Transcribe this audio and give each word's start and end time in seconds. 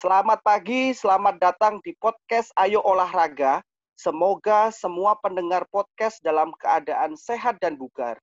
Selamat 0.00 0.40
pagi, 0.40 0.96
selamat 0.96 1.36
datang 1.36 1.76
di 1.84 1.92
podcast 2.00 2.48
Ayo 2.56 2.80
Olahraga. 2.80 3.60
Semoga 4.00 4.72
semua 4.72 5.12
pendengar 5.20 5.68
podcast 5.68 6.24
dalam 6.24 6.56
keadaan 6.56 7.20
sehat 7.20 7.60
dan 7.60 7.76
bugar. 7.76 8.16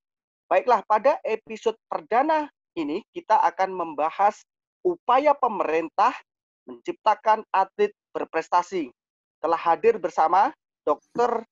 Baiklah, 0.50 0.82
pada 0.90 1.22
episode 1.22 1.78
perdana 1.86 2.50
ini 2.74 3.06
kita 3.14 3.38
akan 3.54 3.78
membahas 3.78 4.42
upaya 4.82 5.38
pemerintah 5.38 6.18
menciptakan 6.66 7.46
atlet 7.54 7.94
berprestasi. 8.10 8.90
Telah 9.38 9.62
hadir 9.62 10.02
bersama 10.02 10.50
Dr. 10.82 11.46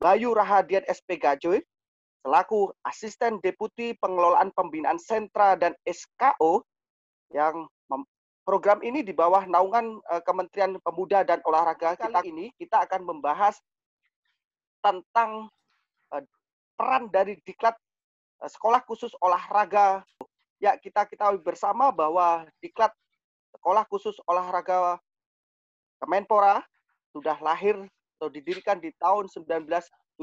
Bayu 0.00 0.32
Rahadian 0.32 0.88
SP 0.88 1.20
Gajoy, 1.20 1.60
selaku 2.24 2.72
Asisten 2.80 3.44
Deputi 3.44 3.92
Pengelolaan 4.00 4.56
Pembinaan 4.56 4.96
Sentra 4.96 5.52
dan 5.52 5.76
SKO 5.84 6.64
yang 7.28 7.68
program 8.46 8.78
ini 8.86 9.02
di 9.02 9.10
bawah 9.10 9.42
naungan 9.50 9.98
uh, 10.06 10.22
Kementerian 10.22 10.78
Pemuda 10.78 11.26
dan 11.26 11.42
Olahraga. 11.42 11.98
Kali 11.98 12.30
ini 12.30 12.46
kita 12.54 12.86
akan 12.86 13.02
membahas 13.02 13.58
tentang 14.78 15.50
uh, 16.14 16.22
peran 16.78 17.10
dari 17.10 17.34
diklat 17.42 17.74
uh, 18.38 18.46
sekolah 18.46 18.86
khusus 18.86 19.10
olahraga. 19.18 20.06
Ya, 20.62 20.78
kita 20.78 21.04
ketahui 21.10 21.42
bersama 21.42 21.90
bahwa 21.90 22.46
diklat 22.62 22.94
sekolah 23.58 23.82
khusus 23.90 24.14
olahraga 24.30 24.96
Kemenpora 25.98 26.62
sudah 27.10 27.36
lahir 27.42 27.74
atau 28.16 28.30
didirikan 28.30 28.78
di 28.78 28.94
tahun 28.96 29.28
1977 29.28 30.16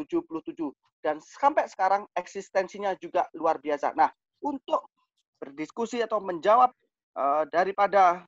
dan 1.04 1.20
sampai 1.20 1.68
sekarang 1.68 2.08
eksistensinya 2.16 2.96
juga 2.98 3.28
luar 3.36 3.60
biasa. 3.60 3.94
Nah, 3.94 4.10
untuk 4.42 4.90
berdiskusi 5.44 6.00
atau 6.00 6.24
menjawab 6.24 6.72
uh, 7.18 7.44
daripada 7.50 8.26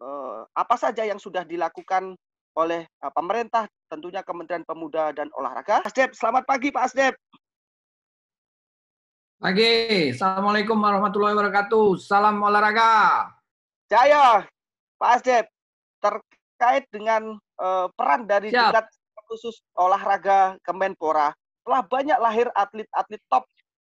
uh, 0.00 0.44
apa 0.52 0.76
saja 0.76 1.04
yang 1.04 1.20
sudah 1.20 1.44
dilakukan 1.44 2.16
oleh 2.58 2.84
uh, 3.04 3.12
pemerintah, 3.12 3.68
tentunya 3.86 4.24
Kementerian 4.24 4.66
Pemuda 4.66 5.14
dan 5.14 5.30
Olahraga. 5.36 5.84
Asdep, 5.86 6.14
selamat 6.14 6.44
pagi 6.44 6.68
Pak 6.74 6.84
Asdep. 6.90 7.14
Pagi, 9.38 10.10
Assalamualaikum 10.10 10.74
warahmatullahi 10.74 11.38
wabarakatuh. 11.38 11.94
Salam 12.02 12.42
olahraga. 12.42 13.30
Jaya, 13.86 14.42
Pak 14.98 15.10
Asdep, 15.14 15.46
terkait 16.02 16.90
dengan 16.90 17.38
uh, 17.62 17.86
peran 17.94 18.26
dari 18.26 18.50
tingkat 18.50 18.90
khusus 19.30 19.62
olahraga 19.78 20.58
Kemenpora, 20.66 21.30
telah 21.62 21.84
banyak 21.86 22.18
lahir 22.18 22.50
atlet-atlet 22.56 23.22
top 23.30 23.46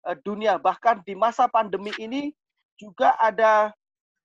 uh, 0.07 0.15
dunia. 0.23 0.63
Bahkan 0.63 1.03
di 1.03 1.19
masa 1.19 1.51
pandemi 1.51 1.91
ini 1.99 2.31
juga 2.79 3.19
ada 3.19 3.75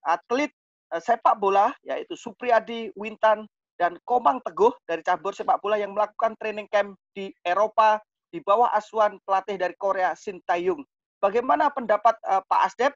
atlet 0.05 0.51
uh, 0.93 1.01
sepak 1.01 1.39
bola 1.39 1.73
yaitu 1.85 2.13
Supriyadi 2.13 2.91
Wintan 2.93 3.47
dan 3.77 3.95
Komang 4.03 4.41
Teguh 4.41 4.73
dari 4.89 5.05
cabur 5.05 5.31
sepak 5.33 5.61
bola 5.61 5.77
yang 5.77 5.93
melakukan 5.93 6.33
training 6.41 6.65
camp 6.73 6.97
di 7.13 7.29
Eropa 7.45 8.01
di 8.33 8.41
bawah 8.43 8.73
asuhan 8.73 9.21
pelatih 9.23 9.55
dari 9.55 9.73
Korea 9.77 10.11
Shin 10.17 10.41
Tae-yong. 10.43 10.83
Bagaimana 11.21 11.71
pendapat 11.71 12.17
uh, 12.25 12.41
Pak 12.45 12.61
Asdep 12.69 12.93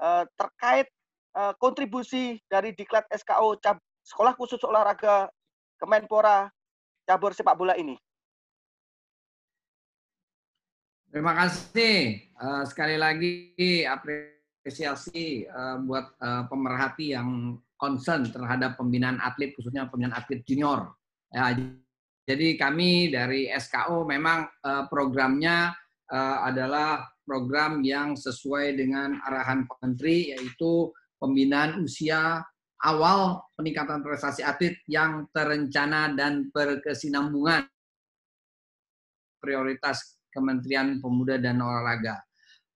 uh, 0.00 0.24
terkait 0.36 0.88
uh, 1.36 1.52
kontribusi 1.60 2.40
dari 2.50 2.74
Diklat 2.74 3.06
SKO 3.12 3.56
Cab 3.60 3.78
Sekolah 4.04 4.36
Khusus 4.36 4.60
Olahraga 4.66 5.30
Kemenpora 5.80 6.48
cabur 7.04 7.32
sepak 7.32 7.56
bola 7.56 7.76
ini? 7.76 7.96
Terima 11.14 11.30
kasih 11.30 12.26
uh, 12.42 12.66
sekali 12.66 12.98
lagi 12.98 13.86
apresiasi 14.64 15.44
uh, 15.44 15.76
buat 15.84 16.16
uh, 16.24 16.48
pemerhati 16.48 17.12
yang 17.12 17.60
concern 17.76 18.24
terhadap 18.32 18.80
pembinaan 18.80 19.20
atlet 19.20 19.52
khususnya 19.52 19.92
pembinaan 19.92 20.16
atlet 20.16 20.40
junior. 20.48 20.88
Ya, 21.28 21.52
jadi 22.24 22.56
kami 22.56 23.12
dari 23.12 23.52
SKO 23.52 24.08
memang 24.08 24.48
uh, 24.64 24.88
programnya 24.88 25.76
uh, 26.08 26.48
adalah 26.48 27.04
program 27.28 27.84
yang 27.84 28.16
sesuai 28.16 28.80
dengan 28.80 29.20
arahan 29.28 29.68
Menteri 29.84 30.32
yaitu 30.32 30.88
pembinaan 31.20 31.84
usia 31.84 32.40
awal 32.88 33.44
peningkatan 33.60 34.00
prestasi 34.00 34.40
atlet 34.40 34.80
yang 34.88 35.28
terencana 35.28 36.08
dan 36.16 36.48
berkesinambungan 36.48 37.68
prioritas 39.44 40.16
Kementerian 40.32 41.04
Pemuda 41.04 41.36
dan 41.36 41.60
Olahraga. 41.60 42.24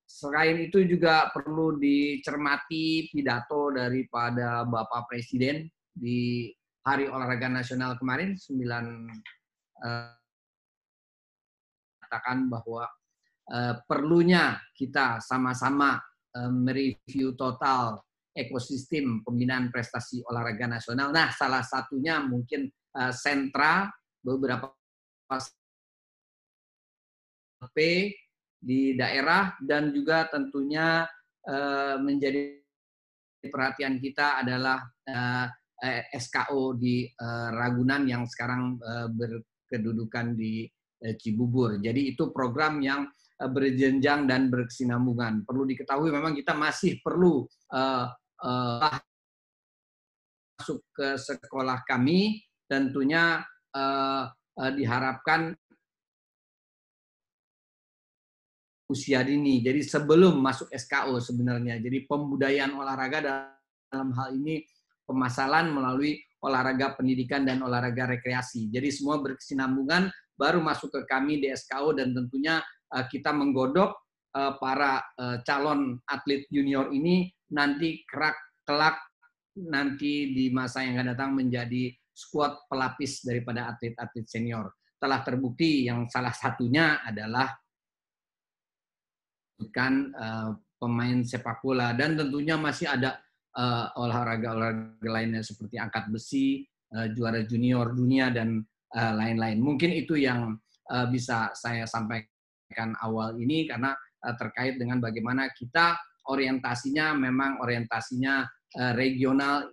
Selain 0.08 0.56
itu 0.56 0.80
juga 0.88 1.28
perlu 1.28 1.76
dicermati 1.76 3.12
pidato 3.12 3.68
daripada 3.68 4.64
Bapak 4.64 5.04
Presiden 5.04 5.68
di 5.92 6.48
Hari 6.80 7.12
Olahraga 7.12 7.52
Nasional 7.52 8.00
kemarin 8.00 8.32
9 8.32 8.56
eh, 9.84 10.16
katakan 12.08 12.48
bahwa 12.48 12.88
eh, 13.52 13.76
perlunya 13.84 14.56
kita 14.72 15.20
sama-sama 15.20 16.00
eh, 16.32 16.48
mereview 16.48 17.36
total 17.36 18.00
ekosistem 18.32 19.20
pembinaan 19.20 19.68
prestasi 19.68 20.24
olahraga 20.24 20.70
nasional. 20.70 21.12
Nah, 21.12 21.28
salah 21.36 21.60
satunya 21.60 22.24
mungkin 22.24 22.64
eh, 22.72 23.12
sentra 23.12 23.92
beberapa 24.24 24.72
P 27.74 27.76
di 28.58 28.98
daerah 28.98 29.54
dan 29.62 29.94
juga 29.94 30.26
tentunya 30.26 31.06
uh, 31.46 31.96
menjadi 32.02 32.58
perhatian 33.38 34.02
kita 34.02 34.42
adalah 34.42 34.82
eh, 35.06 36.02
SKO 36.18 36.74
di 36.74 37.06
uh, 37.06 37.54
Ragunan 37.54 38.02
yang 38.02 38.26
sekarang 38.26 38.82
berkedudukan 39.14 40.34
di 40.34 40.66
Cibubur. 41.22 41.78
Jadi 41.78 42.10
itu 42.10 42.34
program 42.34 42.82
yang 42.82 43.06
berjenjang 43.38 44.26
dan 44.26 44.50
berkesinambungan. 44.50 45.46
Perlu 45.46 45.62
diketahui 45.70 46.10
memang 46.10 46.34
kita 46.34 46.58
masih 46.58 46.98
perlu 46.98 47.46
masuk 50.58 50.82
ke 50.90 51.14
sekolah 51.14 51.86
kami 51.86 52.42
tentunya 52.66 53.38
diharapkan 54.58 55.54
usia 58.88 59.20
dini. 59.20 59.60
Jadi 59.60 59.84
sebelum 59.84 60.40
masuk 60.40 60.72
SKO 60.72 61.20
sebenarnya. 61.20 61.76
Jadi 61.78 62.08
pembudayaan 62.08 62.72
olahraga 62.72 63.18
dalam 63.20 64.10
hal 64.16 64.28
ini 64.34 64.64
pemasalan 65.04 65.70
melalui 65.72 66.16
olahraga 66.40 66.96
pendidikan 66.96 67.44
dan 67.44 67.60
olahraga 67.60 68.08
rekreasi. 68.08 68.72
Jadi 68.72 68.88
semua 68.88 69.20
berkesinambungan 69.20 70.08
baru 70.38 70.64
masuk 70.64 70.88
ke 70.94 71.00
kami 71.04 71.44
di 71.44 71.52
SKO 71.52 71.92
dan 71.92 72.16
tentunya 72.16 72.64
uh, 72.94 73.04
kita 73.10 73.34
menggodok 73.34 73.90
uh, 74.38 74.56
para 74.56 75.02
uh, 75.18 75.42
calon 75.42 75.98
atlet 76.08 76.46
junior 76.48 76.88
ini 76.94 77.28
nanti 77.52 78.06
kerak 78.06 78.36
kelak 78.62 78.96
nanti 79.58 80.30
di 80.30 80.54
masa 80.54 80.86
yang 80.86 81.02
akan 81.02 81.08
datang 81.16 81.30
menjadi 81.34 81.90
squad 82.14 82.70
pelapis 82.70 83.26
daripada 83.26 83.74
atlet-atlet 83.74 84.26
senior. 84.26 84.70
Telah 84.98 85.22
terbukti 85.22 85.86
yang 85.86 86.06
salah 86.06 86.34
satunya 86.34 87.02
adalah 87.02 87.50
bukan 89.58 90.14
uh, 90.14 90.54
pemain 90.78 91.18
sepak 91.26 91.58
bola 91.60 91.90
dan 91.92 92.14
tentunya 92.14 92.54
masih 92.54 92.86
ada 92.86 93.18
uh, 93.58 93.90
olahraga-olahraga 93.98 95.10
lainnya 95.10 95.42
seperti 95.42 95.76
angkat 95.76 96.06
besi, 96.08 96.62
uh, 96.94 97.10
juara 97.12 97.42
junior 97.42 97.92
dunia 97.92 98.30
dan 98.30 98.62
lain-lain. 98.88 99.60
Mungkin 99.60 99.92
itu 99.92 100.16
yang 100.16 100.56
uh, 100.88 101.06
bisa 101.08 101.52
saya 101.52 101.84
sampaikan 101.84 102.96
awal 103.04 103.36
ini 103.36 103.68
karena 103.68 103.92
uh, 104.24 104.34
terkait 104.36 104.80
dengan 104.80 104.98
bagaimana 104.98 105.52
kita 105.52 105.96
orientasinya 106.28 107.16
memang 107.16 107.60
orientasinya 107.60 108.44
uh, 108.80 108.92
regional 108.96 109.68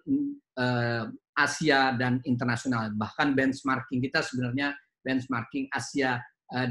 uh, 0.60 1.08
Asia 1.36 1.96
dan 2.00 2.24
internasional. 2.24 2.96
Bahkan 2.96 3.36
benchmarking 3.36 4.00
kita 4.00 4.24
sebenarnya 4.24 4.72
benchmarking 5.04 5.68
Asia 5.68 6.16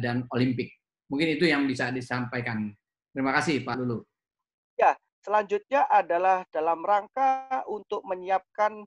dan 0.00 0.24
Olimpik. 0.32 0.72
Mungkin 1.12 1.36
itu 1.36 1.44
yang 1.50 1.68
bisa 1.68 1.92
disampaikan. 1.92 2.72
Terima 3.14 3.30
kasih 3.30 3.62
Pak 3.62 3.78
Lulu. 3.78 4.02
Ya, 4.74 4.98
selanjutnya 5.22 5.86
adalah 5.86 6.42
dalam 6.50 6.82
rangka 6.82 7.62
untuk 7.70 8.02
menyiapkan 8.02 8.82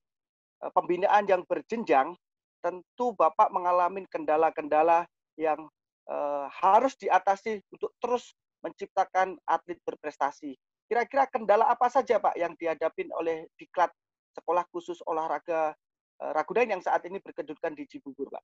eh, 0.62 0.71
pembinaan 0.75 1.24
yang 1.31 1.47
berjenjang, 1.47 2.12
tentu 2.59 3.15
Bapak 3.15 3.47
mengalami 3.56 4.03
kendala-kendala 4.12 5.07
yang 5.39 5.69
uh, 6.09 6.50
harus 6.50 6.97
diatasi 6.97 7.62
untuk 7.69 7.94
terus 8.01 8.33
menciptakan 8.65 9.38
atlet 9.45 9.77
berprestasi. 9.85 10.57
Kira-kira 10.89 11.29
kendala 11.29 11.69
apa 11.69 11.88
saja 11.94 12.18
Pak 12.18 12.35
yang 12.35 12.57
dihadapi 12.57 13.07
oleh 13.13 13.45
Diklat 13.56 13.94
Sekolah 14.33 14.65
Khusus 14.74 14.97
Olahraga 15.06 15.77
uh, 16.19 16.31
Ragunan 16.33 16.74
yang 16.79 16.81
saat 16.83 17.06
ini 17.06 17.21
berkedudukan 17.21 17.77
di 17.77 17.85
Cibubur, 17.85 18.33
Pak? 18.33 18.44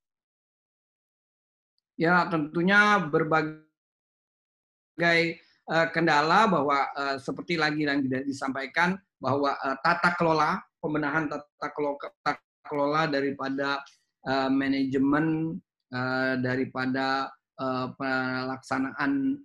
Ya, 1.98 2.26
tentunya 2.30 2.98
berbagai 3.10 3.66
kendala 5.96 6.44
bahwa 6.52 6.92
uh, 6.92 7.16
seperti 7.16 7.56
lagi 7.56 7.88
yang 7.88 8.04
disampaikan 8.28 9.00
bahwa 9.16 9.56
uh, 9.64 9.78
tata 9.80 10.12
kelola 10.20 10.60
pembenahan 10.84 11.32
tata 11.32 11.72
kelola, 12.68 13.08
daripada 13.08 13.80
uh, 14.28 14.52
manajemen 14.52 15.56
uh, 15.92 16.36
daripada 16.40 17.32
pelaksanaan 17.96 19.38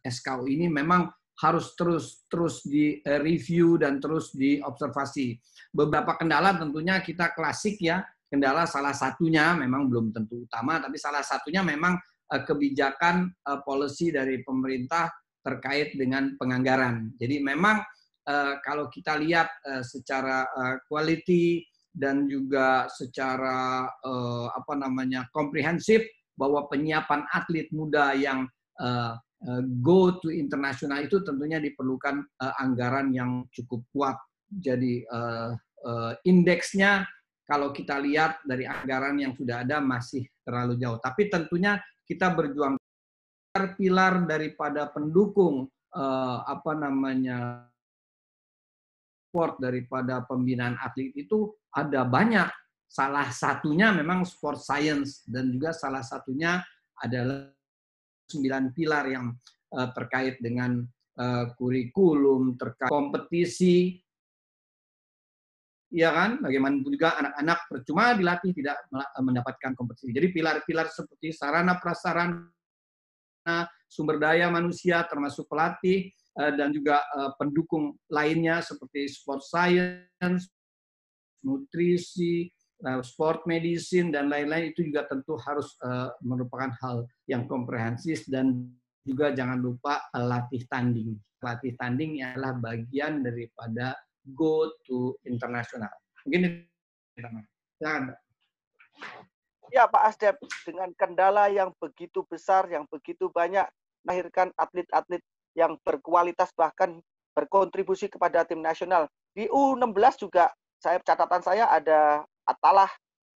SKU 0.00 0.48
ini 0.48 0.72
memang 0.72 1.12
harus 1.36 1.76
terus 1.76 2.24
terus 2.32 2.64
di 2.64 2.98
review 3.04 3.76
dan 3.76 4.00
terus 4.00 4.32
diobservasi. 4.32 5.36
Beberapa 5.68 6.16
kendala 6.16 6.56
tentunya 6.56 6.98
kita 7.04 7.36
klasik 7.36 7.76
ya, 7.78 8.02
kendala 8.32 8.64
salah 8.64 8.96
satunya 8.96 9.52
memang 9.52 9.86
belum 9.86 10.16
tentu 10.16 10.48
utama, 10.48 10.80
tapi 10.80 10.96
salah 10.96 11.20
satunya 11.20 11.60
memang 11.60 12.00
kebijakan 12.28 13.32
policy 13.64 14.12
dari 14.12 14.44
pemerintah 14.44 15.08
terkait 15.40 15.96
dengan 15.96 16.36
penganggaran. 16.36 17.16
Jadi 17.16 17.40
memang 17.40 17.80
kalau 18.60 18.92
kita 18.92 19.16
lihat 19.16 19.48
secara 19.80 20.44
quality 20.84 21.64
dan 21.88 22.28
juga 22.28 22.84
secara 22.92 23.88
apa 24.52 24.74
namanya 24.76 25.24
komprehensif 25.32 26.04
bahwa 26.36 26.68
penyiapan 26.68 27.24
atlet 27.32 27.72
muda 27.72 28.12
yang 28.12 28.44
Eh, 29.38 29.62
go 29.78 30.18
to 30.18 30.34
internasional 30.34 30.98
itu 30.98 31.22
tentunya 31.22 31.62
diperlukan 31.62 32.26
anggaran 32.58 33.14
yang 33.14 33.46
cukup 33.54 33.86
kuat. 33.94 34.18
Jadi 34.50 35.06
indeksnya 36.26 37.06
kalau 37.46 37.70
kita 37.70 38.02
lihat 38.02 38.42
dari 38.42 38.66
anggaran 38.66 39.14
yang 39.22 39.32
sudah 39.38 39.62
ada 39.62 39.78
masih 39.78 40.26
terlalu 40.42 40.74
jauh. 40.82 40.98
Tapi 40.98 41.30
tentunya 41.30 41.78
kita 42.08 42.32
berjuang 42.32 42.80
pilar 43.76 44.24
daripada 44.24 44.88
pendukung 44.88 45.68
uh, 45.92 46.38
apa 46.48 46.72
namanya 46.72 47.68
sport 49.28 49.60
daripada 49.60 50.24
pembinaan 50.24 50.80
atlet 50.80 51.12
itu 51.12 51.52
ada 51.68 52.08
banyak. 52.08 52.48
Salah 52.88 53.28
satunya 53.28 53.92
memang 53.92 54.24
sport 54.24 54.64
science 54.64 55.20
dan 55.28 55.52
juga 55.52 55.76
salah 55.76 56.00
satunya 56.00 56.64
adalah 56.96 57.52
sembilan 58.24 58.72
pilar 58.72 59.04
yang 59.12 59.26
uh, 59.76 59.88
terkait 59.92 60.40
dengan 60.40 60.80
uh, 61.20 61.44
kurikulum, 61.52 62.56
terkait 62.56 62.88
kompetisi, 62.88 64.00
ya 65.92 66.12
kan? 66.12 66.40
Bagaimanapun 66.40 66.92
juga 66.92 67.16
anak-anak 67.20 67.58
percuma 67.68 68.12
dilatih 68.16 68.52
tidak 68.52 68.76
mendapatkan 69.20 69.72
kompetisi. 69.72 70.12
Jadi 70.12 70.28
pilar-pilar 70.32 70.86
seperti 70.92 71.32
sarana 71.32 71.80
prasarana, 71.80 72.48
sumber 73.88 74.20
daya 74.20 74.52
manusia 74.52 75.00
termasuk 75.08 75.48
pelatih 75.48 76.12
uh, 76.36 76.52
dan 76.52 76.68
juga 76.72 77.00
uh, 77.16 77.32
pendukung 77.40 77.96
lainnya 78.12 78.60
seperti 78.60 79.08
sport 79.08 79.40
science, 79.40 80.52
nutrisi, 81.44 82.52
sport 83.02 83.42
medicine 83.50 84.14
dan 84.14 84.30
lain-lain 84.30 84.70
itu 84.70 84.86
juga 84.86 85.02
tentu 85.10 85.34
harus 85.34 85.74
merupakan 86.22 86.70
hal 86.78 87.10
yang 87.26 87.50
komprehensif 87.50 88.22
dan 88.30 88.70
juga 89.02 89.34
jangan 89.34 89.58
lupa 89.58 90.06
latih 90.14 90.62
tanding. 90.70 91.18
Latih 91.42 91.74
tanding 91.74 92.22
adalah 92.22 92.54
bagian 92.54 93.26
daripada 93.26 93.98
go 94.34 94.68
to 94.88 95.16
internasional. 95.24 95.92
Mungkin 96.26 96.66
Jangan. 97.78 98.14
Ya 99.68 99.84
Pak 99.84 100.02
Asdep, 100.10 100.36
dengan 100.64 100.90
kendala 100.96 101.52
yang 101.52 101.76
begitu 101.76 102.24
besar, 102.26 102.66
yang 102.72 102.88
begitu 102.88 103.28
banyak, 103.28 103.68
melahirkan 104.02 104.48
atlet-atlet 104.56 105.20
yang 105.52 105.76
berkualitas 105.84 106.48
bahkan 106.56 107.04
berkontribusi 107.36 108.08
kepada 108.08 108.42
tim 108.48 108.64
nasional. 108.64 109.06
Di 109.36 109.46
U16 109.52 110.24
juga 110.24 110.50
saya 110.80 110.98
catatan 111.02 111.42
saya 111.42 111.68
ada 111.68 112.24
Atalah 112.48 112.88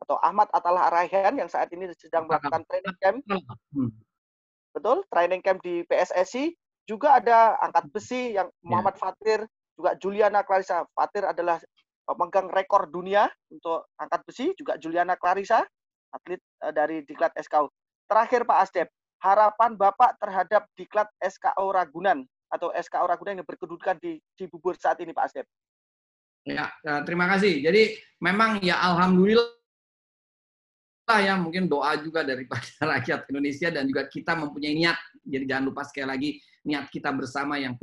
atau 0.03 0.17
Ahmad 0.25 0.49
Atalah 0.51 0.89
Araihan 0.89 1.37
yang 1.37 1.47
saat 1.47 1.69
ini 1.71 1.87
sedang 1.95 2.25
melakukan 2.27 2.65
training 2.67 2.97
camp. 2.99 3.19
Hmm. 3.29 3.93
Betul, 4.73 5.05
training 5.13 5.45
camp 5.45 5.61
di 5.61 5.85
PSSI. 5.85 6.57
Juga 6.89 7.21
ada 7.21 7.61
angkat 7.63 7.93
besi 7.95 8.35
yang 8.35 8.49
ya. 8.51 8.67
Muhammad 8.67 8.97
Fatir, 8.99 9.47
juga 9.83 9.99
Juliana 9.99 10.47
Clarissa. 10.47 10.87
Fatir 10.95 11.27
adalah 11.27 11.59
pemegang 12.07 12.47
rekor 12.47 12.87
dunia 12.87 13.27
untuk 13.51 13.91
angkat 13.99 14.23
besi, 14.23 14.47
juga 14.55 14.79
Juliana 14.79 15.19
Clarissa, 15.19 15.67
atlet 16.15 16.39
eh, 16.39 16.71
dari 16.71 17.03
Diklat 17.03 17.35
SKU. 17.35 17.67
Terakhir 18.07 18.47
Pak 18.47 18.59
Asdep, 18.63 18.89
harapan 19.19 19.75
Bapak 19.75 20.15
terhadap 20.23 20.71
Diklat 20.79 21.11
SKU 21.19 21.67
Ragunan 21.75 22.23
atau 22.47 22.71
SKU 22.71 23.11
Ragunan 23.11 23.43
yang 23.43 23.49
berkedudukan 23.49 23.99
di 23.99 24.23
Cibubur 24.39 24.79
saat 24.79 25.03
ini 25.03 25.11
Pak 25.11 25.27
Asdep? 25.27 25.47
Ya, 26.47 26.71
ya, 26.87 27.03
terima 27.03 27.27
kasih. 27.27 27.59
Jadi 27.63 27.99
memang 28.23 28.63
ya 28.63 28.79
alhamdulillah 28.79 29.47
ya 31.23 31.39
mungkin 31.39 31.67
doa 31.71 31.99
juga 31.99 32.23
daripada 32.23 32.67
rakyat 32.99 33.27
Indonesia 33.31 33.69
dan 33.71 33.87
juga 33.91 34.07
kita 34.07 34.39
mempunyai 34.39 34.75
niat. 34.79 34.99
Jadi 35.23 35.45
jangan 35.47 35.65
lupa 35.71 35.83
sekali 35.87 36.07
lagi 36.07 36.31
niat 36.67 36.91
kita 36.91 37.15
bersama 37.15 37.59
yang 37.59 37.79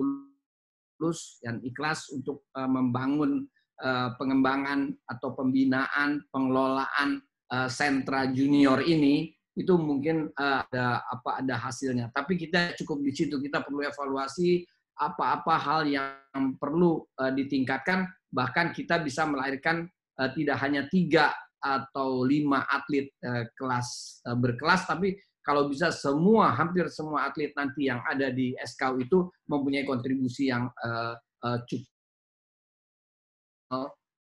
tulus 1.00 1.40
dan 1.40 1.64
ikhlas 1.64 2.12
untuk 2.12 2.44
uh, 2.60 2.68
membangun 2.68 3.48
uh, 3.80 4.12
pengembangan 4.20 4.92
atau 5.08 5.32
pembinaan 5.32 6.20
pengelolaan 6.28 7.24
uh, 7.56 7.72
sentra 7.72 8.28
junior 8.36 8.84
ini 8.84 9.32
itu 9.56 9.76
mungkin 9.76 10.32
ada 10.40 11.04
apa 11.04 11.44
ada 11.44 11.60
hasilnya. 11.60 12.08
Tapi 12.16 12.40
kita 12.40 12.80
cukup 12.80 13.04
di 13.04 13.12
situ. 13.12 13.44
Kita 13.44 13.60
perlu 13.60 13.84
evaluasi 13.84 14.64
apa-apa 14.96 15.56
hal 15.60 15.82
yang 15.84 16.56
perlu 16.56 17.04
ditingkatkan 17.36 18.08
bahkan 18.32 18.72
kita 18.72 19.04
bisa 19.04 19.28
melahirkan 19.28 19.84
tidak 20.32 20.64
hanya 20.64 20.88
tiga 20.88 21.36
atau 21.60 22.24
lima 22.24 22.64
atlet 22.72 23.12
kelas 23.60 24.22
berkelas, 24.40 24.88
tapi 24.88 25.20
kalau 25.50 25.66
bisa 25.66 25.90
semua 25.90 26.54
hampir 26.54 26.86
semua 26.94 27.26
atlet 27.26 27.50
nanti 27.58 27.90
yang 27.90 28.06
ada 28.06 28.30
di 28.30 28.54
SKU 28.54 29.02
itu 29.02 29.26
mempunyai 29.50 29.82
kontribusi 29.82 30.54
yang 30.54 30.70
uh, 30.78 31.18
uh, 31.18 31.58
cukup 31.66 31.90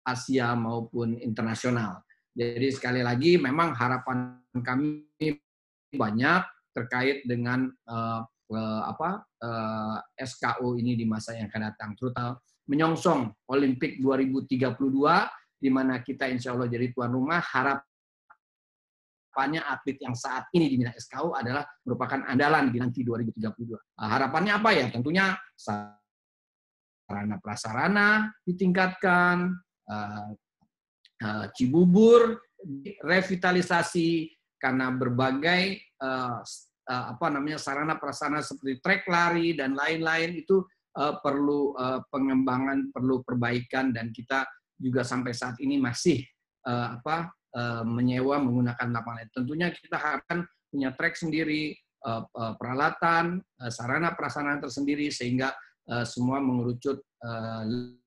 Asia 0.01 0.57
maupun 0.57 1.21
internasional. 1.21 2.01
Jadi 2.33 2.65
sekali 2.73 3.05
lagi 3.05 3.37
memang 3.37 3.77
harapan 3.77 4.41
kami 4.57 5.05
banyak 5.93 6.41
terkait 6.73 7.21
dengan 7.29 7.69
uh, 7.85 8.25
uh, 8.25 8.81
apa 8.89 9.21
uh, 9.45 10.01
SKU 10.17 10.81
ini 10.81 10.97
di 10.97 11.05
masa 11.05 11.37
yang 11.37 11.45
akan 11.53 11.61
datang, 11.69 11.93
terutama 11.93 12.41
menyongsong 12.65 13.29
Olimpik 13.53 14.01
2032 14.01 14.81
di 15.61 15.69
mana 15.69 16.01
kita 16.01 16.25
insya 16.25 16.57
Allah 16.57 16.65
jadi 16.65 16.89
tuan 16.89 17.13
rumah 17.13 17.37
harapannya 19.33 19.65
atlet 19.65 19.97
yang 19.97 20.13
saat 20.13 20.45
ini 20.53 20.69
di 20.69 20.77
Minat 20.77 20.93
SKU 21.01 21.33
adalah 21.33 21.65
merupakan 21.81 22.21
andalan 22.29 22.69
di 22.69 22.77
nanti 22.77 23.01
2032. 23.01 23.97
Nah, 23.97 24.07
harapannya 24.13 24.53
apa 24.61 24.69
ya? 24.77 24.93
Tentunya 24.93 25.33
sarana 25.57 27.41
prasarana 27.41 28.29
ditingkatkan, 28.45 29.57
uh, 29.89 30.29
uh, 31.25 31.45
Cibubur 31.57 32.45
revitalisasi 33.01 34.29
karena 34.61 34.93
berbagai 34.93 35.81
uh, 35.97 36.45
apa 36.85 37.25
namanya 37.33 37.57
sarana 37.57 37.97
prasarana 37.97 38.45
seperti 38.45 38.85
trek 38.85 39.09
lari 39.09 39.57
dan 39.57 39.73
lain-lain 39.73 40.37
itu 40.37 40.61
perlu 40.93 41.73
pengembangan, 42.11 42.91
perlu 42.93 43.23
perbaikan 43.25 43.89
dan 43.95 44.11
kita 44.13 44.45
juga 44.77 45.01
sampai 45.01 45.31
saat 45.31 45.57
ini 45.63 45.79
masih 45.79 46.21
apa 46.67 47.31
uh, 47.53 47.83
menyewa 47.85 48.41
menggunakan 48.41 48.89
lapangan. 48.89 49.29
Tentunya 49.31 49.69
kita 49.71 49.97
harapkan 49.97 50.45
punya 50.69 50.89
trek 50.97 51.13
sendiri, 51.13 51.77
uh, 52.05 52.25
uh, 52.25 52.53
peralatan, 52.57 53.39
sarana 53.69 54.17
prasarana 54.17 54.59
tersendiri 54.59 55.09
sehingga 55.13 55.53
semua 56.07 56.39
mengerucut 56.39 57.03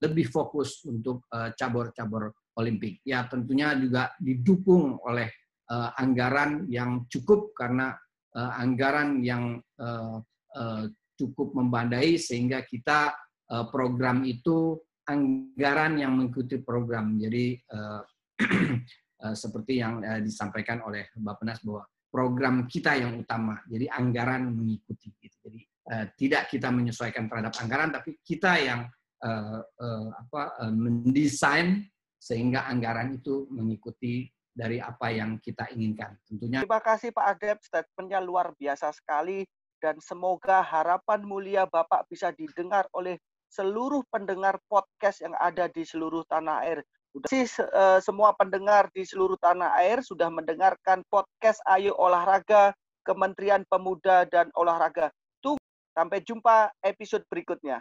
lebih 0.00 0.32
fokus 0.32 0.80
untuk 0.88 1.28
cabur-cabur 1.28 2.32
Olimpik. 2.56 3.04
Ya 3.04 3.28
tentunya 3.28 3.76
juga 3.76 4.16
didukung 4.16 4.96
oleh 5.04 5.28
anggaran 6.00 6.64
yang 6.72 7.04
cukup 7.12 7.52
karena 7.52 7.92
anggaran 8.32 9.20
yang 9.20 9.60
cukup 11.20 11.52
membandai 11.52 12.16
sehingga 12.16 12.64
kita 12.64 13.12
program 13.68 14.24
itu 14.24 14.80
anggaran 15.04 16.00
yang 16.00 16.16
mengikuti 16.16 16.56
program. 16.56 17.20
Jadi 17.20 17.60
seperti 19.32 19.80
yang 19.80 20.04
uh, 20.04 20.20
disampaikan 20.20 20.84
oleh 20.84 21.08
Bapak 21.16 21.44
Penas 21.44 21.58
bahwa 21.64 21.82
program 22.12 22.64
kita 22.68 22.96
yang 22.96 23.16
utama. 23.20 23.60
Jadi 23.68 23.88
anggaran 23.88 24.52
mengikuti. 24.52 25.12
Gitu. 25.16 25.36
Jadi 25.40 25.60
uh, 25.92 26.06
tidak 26.16 26.52
kita 26.52 26.68
menyesuaikan 26.68 27.28
terhadap 27.28 27.54
anggaran, 27.60 27.90
tapi 27.92 28.18
kita 28.22 28.60
yang 28.60 28.82
apa 29.26 30.70
mendesain 30.70 31.82
sehingga 32.20 32.68
anggaran 32.68 33.16
itu 33.16 33.48
mengikuti 33.50 34.28
dari 34.56 34.80
apa 34.80 35.12
yang 35.12 35.36
kita 35.36 35.68
inginkan. 35.76 36.16
Tentunya. 36.24 36.64
Terima 36.64 36.80
kasih 36.80 37.12
Pak 37.12 37.26
Adep, 37.36 37.58
statementnya 37.60 38.24
luar 38.24 38.56
biasa 38.56 38.88
sekali 38.96 39.44
dan 39.84 40.00
semoga 40.00 40.64
harapan 40.64 41.20
mulia 41.28 41.68
Bapak 41.68 42.08
bisa 42.08 42.32
didengar 42.32 42.88
oleh 42.96 43.20
seluruh 43.52 44.02
pendengar 44.08 44.56
podcast 44.66 45.20
yang 45.20 45.36
ada 45.36 45.68
di 45.68 45.84
seluruh 45.84 46.24
tanah 46.24 46.64
air. 46.64 46.80
Udah 47.16 47.28
sih 47.32 47.48
uh, 47.64 47.96
semua 48.04 48.36
pendengar 48.36 48.92
di 48.92 49.00
seluruh 49.00 49.40
tanah 49.40 49.72
air 49.80 50.04
sudah 50.04 50.28
mendengarkan 50.28 51.00
podcast 51.08 51.64
Ayo 51.64 51.96
Olahraga 51.96 52.76
Kementerian 53.08 53.64
Pemuda 53.72 54.28
dan 54.28 54.52
Olahraga. 54.52 55.08
Tunggu 55.40 55.56
sampai 55.96 56.20
jumpa 56.20 56.68
episode 56.84 57.24
berikutnya. 57.32 57.80